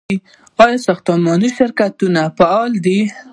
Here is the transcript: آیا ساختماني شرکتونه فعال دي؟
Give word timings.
آیا 0.63 0.77
ساختماني 0.85 1.49
شرکتونه 1.57 2.21
فعال 2.37 2.71
دي؟ 2.85 2.99